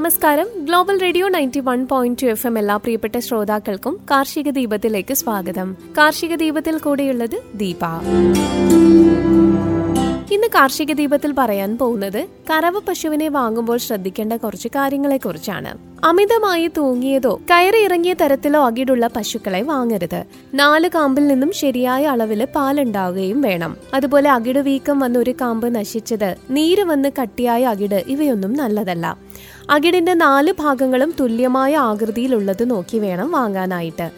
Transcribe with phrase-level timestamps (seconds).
[0.00, 0.46] നമസ്കാരം.
[0.64, 5.76] Global radio ninety one point two F M എല്ലാ പ്രിയപ്പെട്ട ശ്രോതാക്കൾക്കും കാർഷിക ദീപത്തിലേക്ക് സ്വാഗതം.
[5.98, 7.84] കാർഷിക ദീപത്തിൽ കൂടെയുള്ളത് ദീപ.
[10.32, 17.84] ഇന്ന് കാർഷിക ദീപത്തിൽ പറയാൻ പോകുന്നത് കറവ പശുവിനെ വാങ്ങുമ്പോൾ ശ്രദ്ധിക്കേണ്ട കുറച്ച് കാര്യങ്ങളെ കുറിച്ചാണ് അമിതമായി തൂങ്ങിയതോ കയറി
[17.84, 20.24] ഇറങ്ങിയ തരത്തിലോ അകിടുള്ള പശുക്കളെ വാങ്ങരുത്.
[20.54, 23.76] നാല് കാമ്പിൽ നിന്നും ശരിയായ അളവിൽ പാലുണ്ടാവുകയും വേണം.
[23.94, 29.18] അതുപോലെ അകിട് വീക്കം വന്ന് ഒരു കാമ്പ് നശിച്ചത് നീര് വന്ന് കട്ടിയായ അകിട് ഇവയൊന്നും നല്ലതല്ല.
[29.70, 34.10] അകിടിന്റെ നാല് ഭാഗങ്ങളും തുല്യമായ ആകൃതിയിലുള്ളത് നോക്കി വേണം വാങ്ങാനായിട്ട്.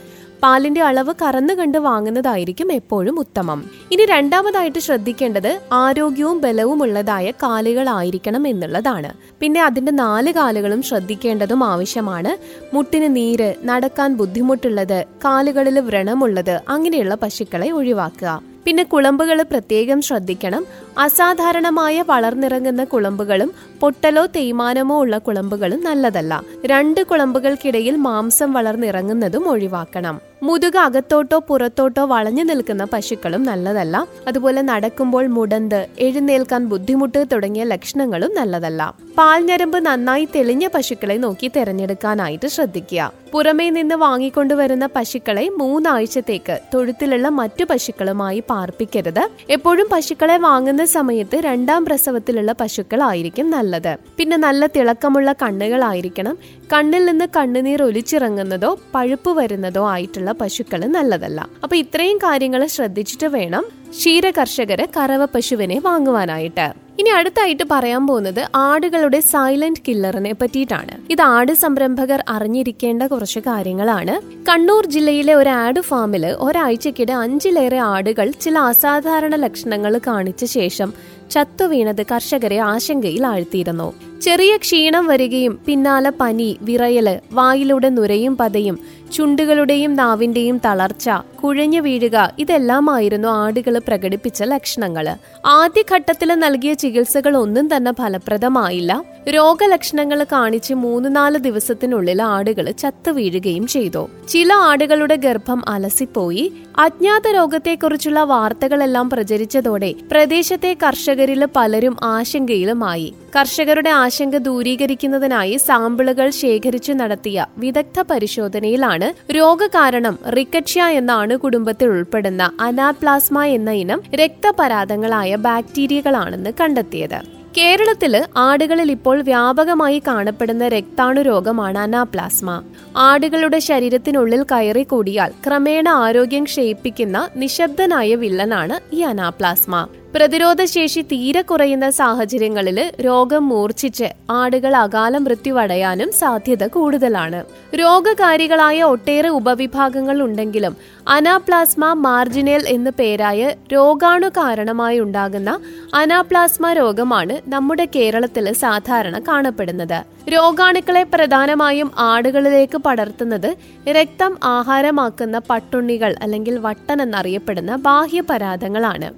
[0.43, 3.65] പാലിന്റെ അളവ് കറന്നു കണ്ട് വാങ്ങുന്നതായിരിക്കും എപ്പോഴും ഉത്തമം.
[3.93, 9.13] ഇനി രണ്ടാമതായിട്ട് ശ്രദ്ധിക്കേണ്ടത് ആരോഗ്യവും ബലവും ഉള്ളതായ കാലുകളായിരിക്കണം എന്നുള്ളതാണ്.
[9.41, 12.33] പിന്നെ അതിന്റെ നാല് കാലുകളും ശ്രദ്ധിക്കേണ്ടതും ആവശ്യമാണ്.
[12.75, 18.52] മുട്ടിന് നീര് നടക്കാൻ ബുദ്ധിമുട്ടുള്ളത് കാലുകളിൽ വ്രണമുള്ളത് അങ്ങനെയുള്ള പശുക്കളെ ഒഴിവാക്കുക.
[18.65, 20.67] പിന്നെ കുളമ്പുകൾ പ്രത്യേകം ശ്രദ്ധിക്കണം.
[20.99, 26.43] അസാധാരണമായ വളർന്നിറങ്ങുന്ന കുളമ്പുകളും പൊട്ടലോ തേയ്മാനമോ ഉള്ള കുളമ്പുകളും നല്ലതല്ല.
[26.67, 30.21] രണ്ട് കുളമ്പുകൾക്കിടയിൽ മാംസം വളർന്നിറങ്ങുന്നതും ഒഴിവാക്കണം.
[30.43, 34.07] മുതുക അകത്തോട്ടോ പുറത്തോട്ടോ വളഞ്ഞു നിൽക്കുന്ന പശുക്കളും നല്ലതല്ല.
[34.29, 38.95] അതുപോലെ നടക്കുമ്പോൾ മുടന്ത് എഴുന്നേൽക്കാൻ ബുദ്ധിമുട്ട് തുടങ്ങിയ ലക്ഷണങ്ങളും നല്ലതല്ല.
[39.19, 43.13] പാൽഞരമ്പ് നന്നായി തെളിഞ്ഞ പശുക്കളെ നോക്കി തിരഞ്ഞെടുക്കാനായിട്ട് ശ്രദ്ധിക്കുക.
[43.33, 49.29] പുറമേ നിന്ന് വാങ്ങിക്കൊണ്ടുവരുന്ന പശുക്കളെ മൂന്നാഴ്ചത്തേക്ക് തൊഴുത്തിലുള്ള മറ്റു പശുക്കളുമായി പാർപ്പിക്കരുത്.
[49.51, 53.97] എപ്പോഴും പശുക്കളെ വാങ്ങുന്ന സമയത്ത് രണ്ടാം പ്രസവത്തിലുള്ള പശുക്കളായിരിക്കും നല്ലത്.
[54.17, 56.39] പിന്നെ നല്ല തിളക്കമുള്ള കണ്ണുകളായിരിക്കണം.
[56.73, 61.49] കണ്ണിൽ നിന്ന് കണ്ണുനീർ ഒലിച്ചിറങ്ങുന്നതോ പഴുപ്പ് വരുന്നതോ ആയിട്ടുള്ള പശുക്കൾ നല്ലതല്ല.
[61.63, 66.82] അപ്പൊ ഇത്രയും കാര്യങ്ങൾ ശ്രദ്ധിച്ചിട്ട് വേണം ക്ഷീര കർഷകര് കറവ പശുവിനെ വാങ്ങുവാനായിട്ട്.
[66.99, 71.13] ഇനി അടുത്തായിട്ട് പറയാൻ പോകുന്നത് ആടുകളുടെ സൈലന്റ് കില്ലറിനെ പറ്റിയിട്ടാണ്.
[71.13, 74.45] ഇത് ആട് സംരംഭകർ അറിഞ്ഞിരിക്കേണ്ട കുറച്ച് കാര്യങ്ങളാണ്.
[74.49, 80.93] കണ്ണൂർ ജില്ലയിലെ ഒരു ആട് ഫാമിൽ ഒരാഴ്ചക്കിടെ അഞ്ചിലേറെ ആടുകൾ ചില അസാധാരണ ലക്ഷണങ്ങൾ കാണിച്ച ശേഷം
[81.33, 83.89] ചത്തുവീണത് കർഷകരെ ആശങ്കയിൽ ആഴ്ത്തിയിരുന്നു.
[84.23, 88.77] ചെറിയ ക്ഷീണം വരികയും പിന്നാലെ പനി വിറയൽ വായിലൂടെ നുരയും പതയും
[89.15, 91.11] ചുണ്ടുകളുടെയും നാവിന്റെയും തളർച്ച
[91.41, 95.09] കുഴഞ്ഞു വീഴുക ഇതെല്ലാമായിരുന്നു ആടുകൾ പ്രകടിപ്പിച്ച ലക്ഷണങ്ങൾ
[95.47, 98.93] ആദ്യഘട്ടത്തിൽ നൽകിയ ചികിത്സകൾ ഒന്നും തന്നെ ഫലപ്രദമായില്ല.
[99.29, 104.09] രോഗലക്ഷണങ്ങൾ കാണിച്ച് മൂന്ന് നാല് ദിവസത്തിനുള്ളിൽ ആടുകൾ ചത്തുവീഴുകയും ചെയ്തു.
[104.29, 106.53] ചില ആടുകളുടെ ഗർഭം അലസിപ്പോയി.
[106.79, 113.15] അജ്ഞാത രോഗത്തെക്കുറിച്ചുള്ള വാർത്തകളെല്ലാം പ്രചരിച്ചതോടെ പ്രദേശത്തെ കർഷകരിൽ പലരും ആശങ്കയിലുമായി.
[113.37, 123.71] കർഷകരുടെ ആശങ്ക ദൂരീകരിക്കുന്നതിനായി സാമ്പിളുകൾ ശേഖരിച്ചു നടത്തിയ വിദഗ്ധ പരിശോധനയിലാണ് രോഗകാരണം റിക്കറ്റ്ഷ്യ എന്ന അണുകുടുംബത്തിൽ ഉൾപ്പെടുന്ന അനാപ്ലാസ്മ എന്ന
[123.71, 127.42] ഇനം രക്തപരാതങ്ങളായ ബാക്ടീരിയകളാണെന്ന് കണ്ടെത്തിയത്.
[127.57, 132.51] കേരളത്തിൽ ആടുകളിൽ ഇപ്പോൾ വ്യാപകമായി കാണപ്പെടുന്ന രക്താണു രോഗമാണ് അനാപ്ലാസ്മ.
[132.97, 139.75] ആടുകളുടെ ശരീരത്തിനുള്ളിൽ കയറി കൂടിയാൽ ക്രമേണ ആരോഗ്യം ക്ഷയിപ്പിക്കുന്ന നിശബ്ദനായ വില്ലനാണ് ഈ അനാപ്ലാസ്മ.
[140.15, 147.45] പ്രതിരോധശേഷി തീരെ കുറയുന്ന സാഹചര്യങ്ങളിൽ രോഗം മൂർച്ഛിച്ച് ആടുകൾ അകാല മൃത്യുവടയാനും സാധ്യത കൂടുതലാണ്.
[147.75, 150.77] രോഗകാരികളായ ഒട്ടേറെ ഉപവിഭാഗങ്ങൾ ഉണ്ടെങ്കിലും
[151.09, 155.61] അനാപ്ലാസ്മ മാർജിനേൽ എന്ന പേരായ രോഗാണു കാരണമായി ഉണ്ടാകുന്ന
[155.95, 159.99] അനാപ്ലാസ്മ രോഗമാണ് നമ്മുടെ കേരളത്തിൽ സാധാരണ കാണപ്പെടുന്നത്.
[160.29, 163.51] രോഗാണുക്കളെ പ്രധാനമായും ആടുകളിലേക്ക് പടർത്തുന്നത്
[163.89, 169.11] രക്തം ആഹാരമാക്കുന്ന പട്ടുണ്ണികൾ അല്ലെങ്കിൽ വട്ടൻ എന്നറിയപ്പെടുന്ന ബാഹ്യപരാധങ്ങളാണ്.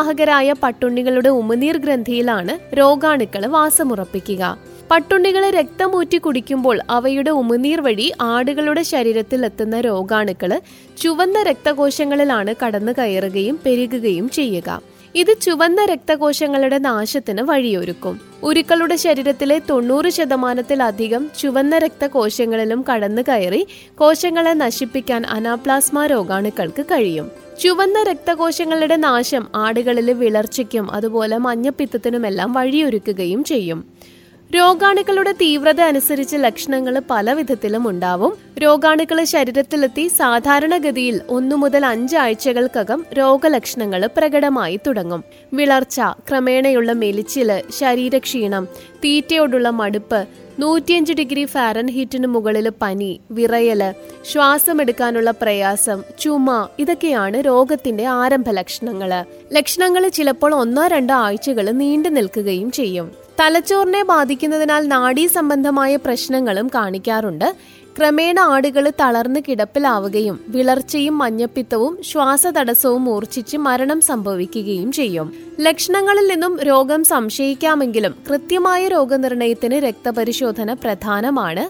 [0.00, 4.42] രോഗവാഹകരായ പട്ടുണ്ണികളുടെ ഉമിനീർ ഗ്രന്ഥിയിലാണ് രോഗാണുക്കൾ വാസമുറപ്പിക്കുക.
[4.90, 10.52] പട്ടുണ്ണികളെ രക്തമൂറ്റി കുടിക്കുമ്പോൾ അവയുടെ ഉമിനീർ വഴി ആടുകളുടെ ശരീരത്തിൽ എത്തുന്ന രോഗാണുക്കൾ
[10.98, 14.80] ചുവന്ന രക്തകോശങ്ങളിലാണ് കടന്നു കയറുകയും പെരുകുകയും ചെയ്യുക.
[15.14, 18.16] ഇത് ചുവന്ന രക്തകോശങ്ങളുടെ നാശത്തിന് വഴിയൊരുക്കും.
[18.42, 23.62] ഉരുക്കളുടെ ശരീരത്തിലെ തൊണ്ണൂറ് ശതമാനത്തിലധികം ചുവന്ന രക്തകോശങ്ങളിലും കടന്നു കയറി
[24.00, 27.28] കോശങ്ങളെ നശിപ്പിക്കാൻ അനാപ്ലാസ്മ രോഗാണുക്കൾക്ക് കഴിയും.
[27.62, 33.80] ചുവന്ന രക്തകോശങ്ങളുടെ നാശം ആടുകളിലെ വിളർച്ചയ്ക്കും അതുപോലെ മഞ്ഞപ്പിത്തത്തിനുമെല്ലാം വഴിയൊരുക്കുകയും ചെയ്യും.
[34.54, 38.32] രോഗാണുക്കളുടെ തീവ്രത അനുസരിച്ച് ലക്ഷണങ്ങൾ പല വിധത്തിലും ഉണ്ടാവും.
[38.58, 45.22] രോഗാണുക്കൾ ശരീരത്തിലെത്തി സാധാരണഗതിയിൽ ഒന്നു മുതൽ അഞ്ച് ആഴ്ചകൾക്കകം രോഗലക്ഷണങ്ങൾ പ്രകടമായി തുടങ്ങും.
[45.52, 48.66] വിളർച്ച ക്രമേണയുള്ള മെലിച്ചിൽ ശരീരക്ഷീണം
[49.04, 50.20] തീറ്റയോടുള്ള മടുപ്പ്
[50.58, 53.82] നൂറ്റിയഞ്ച് ഡിഗ്രി ഫാരൻഹീറ്റിന് മുകളിൽ പനി വിറയൽ
[54.30, 56.48] ശ്വാസമെടുക്കാനുള്ള പ്രയാസം ചുമ
[56.78, 59.12] ഇതൊക്കെയാണ് രോഗത്തിന്റെ ആരംഭ ലക്ഷണങ്ങൾ
[59.52, 63.29] ലക്ഷണങ്ങൾ ചിലപ്പോൾ ഒന്നോ രണ്ടോ ആഴ്ചകൾ നീണ്ടു നിൽക്കുകയും ചെയ്യും.
[63.40, 67.56] തലച്ചോറിനെ ബാധിക്കുന്നതിനാൽ നാഡീ സംബന്ധമായ പ്രശ്നങ്ങളും കാണിക്കാറുണ്ട്.
[67.98, 75.32] ക്രമേണ ആടുകൾ തളർന്ന് കിടപ്പിലാവുകയും വിളർച്ചയും മഞ്ഞപ്പിത്തവും ശ്വാസതടസ്സവും മൂർച്ഛിച്ച് മരണം സംഭവിക്കുകയും ചെയ്യും.
[75.60, 81.64] ലക്ഷണങ്ങളിൽ നിന്നും രോഗം സംശയിക്കാമെങ്കിലും കൃത്യമായ രോഗനിർണയത്തിന് രക്തപരിശോധന പ്രധാനമാണ്.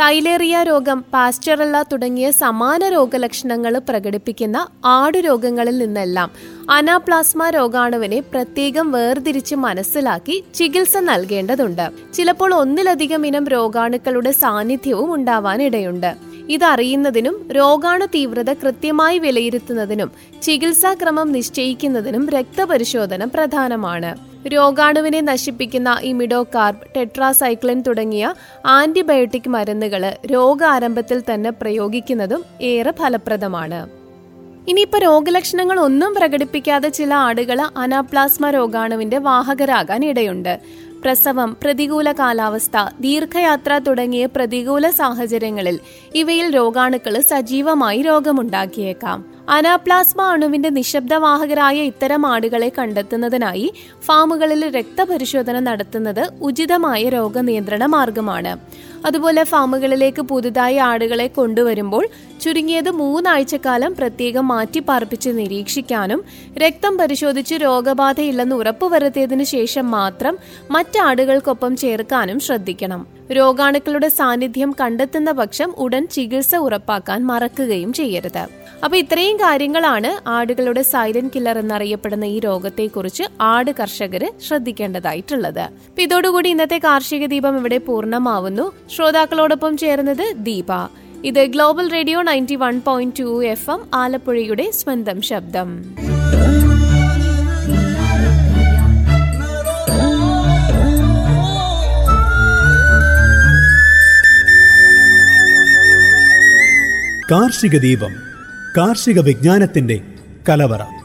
[0.00, 6.30] തൈലേറിയ രോഗം പാസ്റ്ററല്ല തുടങ്ങിയ സമാന രോഗലക്ഷണങ്ങൾ പ്രകടിപ്പിക്കുന്ന ആടുരോഗങ്ങളിൽ നിന്നെല്ലാം
[6.70, 11.86] അനാപ്ലാസ്മ രോഗാണുവിനെ പ്രത്യേകം വേർതിരിച്ച് മനസ്സിലാക്കി ചികിത്സ നൽകേണ്ടതുണ്ട്.
[12.14, 16.29] ചിലപ്പോൾ ഒന്നിലധികം ഇനം രോഗാണുക്കളുടെ സാന്നിധ്യവും ഉണ്ടാവാനിടയുണ്ട്.
[16.50, 20.12] ഇതറിയുന്നതിനും രോഗാണു തീവ്രത കൃത്യമായി വിലയിരുത്തുന്നതിനും
[20.42, 24.16] ചികിത്സാക്രമം നിശ്ചയിക്കുന്നതിനും രക്തപരിശോധന പ്രധാനമാണ്.
[24.48, 28.34] രോഗാണുവിനെ നശിപ്പിക്കുന്ന ഇമിഡോകാർബ് ടെട്രാസൈക്ലിൻ തുടങ്ങിയ
[28.66, 33.88] ആന്റിബയോട്ടിക് മരുന്നുകൾ രോഗാരംഭത്തിൽ തന്നെ പ്രയോഗിക്കുന്നതും ഏറെ ഫലപ്രദമാണ്.
[34.68, 40.58] ഇനിയിപ്പോ രോഗലക്ഷണങ്ങൾ ഒന്നും പ്രകടിപ്പിക്കാതെ ചില ആടുകൾ അനാപ്ലാസ്മ രോഗാണുവിന്റെ വാഹകരാകാൻ ഇടയുണ്ട്.
[41.04, 45.80] പ്രസവം പ്രതികൂല കാലാവസ്ഥ ദീർഘയാത്ര തുടങ്ങിയ പ്രതികൂല സാഹചര്യങ്ങളിൽ
[46.14, 49.24] ഇവയിൽ രോഗാണുക്കൾ സജീവമായി രോഗമുണ്ടാക്കിയേക്കാം.
[49.48, 53.72] അനാപ്ലാസ്മ അണുവിന്റെ നിശബ്ദവാഹകരായ ഇത്തരം ആടുകളെ കണ്ടെത്തുന്നതിനായി
[54.04, 58.58] ഫാമുകളിൽ രക്തപരിശോധന നടത്തുന്നത് ഉചിതമായ രോഗനിയന്ത്രണ മാർഗമാണ്.
[59.06, 62.08] അതുപോലെ ഫാമുകളിലേക്ക് പുതുതായി ആടുകളെ കൊണ്ടുവരുമ്പോൾ
[62.40, 66.20] ചുരുങ്ങിയത് മൂന്നാഴ്ചക്കാലം പ്രത്യേകം മാറ്റിപ്പാർപ്പിച്ച് നിരീക്ഷിക്കാനും
[66.62, 70.38] രക്തം പരിശോധിച്ച് രോഗബാധയില്ലെന്ന് ഉറപ്പുവരുത്തിയതിനു ശേഷം മാത്രം
[70.70, 73.02] മറ്റാടുകൾക്കൊപ്പം ചേർക്കാനും ശ്രദ്ധിക്കണം.
[73.32, 78.42] രോഗാണുക്കളുടെ സാന്നിധ്യം കണ്ടെത്തുന്ന പക്ഷം ഉടൻ ചികിത്സ ഉറപ്പാക്കാൻ മറക്കുകയും ചെയ്യരുത്.
[78.84, 85.64] അപ്പൊ ഇത്രയും കാര്യങ്ങളാണ് ആടുകളുടെ സൈലന്റ് കില്ലർ എന്നറിയപ്പെടുന്ന ഈ രോഗത്തെക്കുറിച്ച് ആട് കർഷകർ ശ്രദ്ധിക്കേണ്ടതായിട്ടുള്ളത്.
[85.98, 88.72] ഇതോടുകൂടി ഇന്നത്തെ കാർഷിക ദീപം ഇവിടെ പൂർണമാവുന്നു.
[88.96, 90.72] ശ്രോതാക്കളോടൊപ്പം ചേർന്നത് ദീപ.
[91.24, 95.84] ഇത് global radio ninety one point two F M ആലപ്പുഴയുടെ സ്വന്തം ശബ്ദം.
[107.30, 108.14] കാർഷിക ദീപം
[108.76, 110.00] കാർഷിക വിജ്ഞാനത്തിന്റെ
[110.48, 110.99] കലവറ.